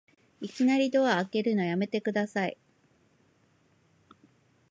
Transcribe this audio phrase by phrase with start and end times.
[0.41, 2.57] いきなりドア開けるのやめてください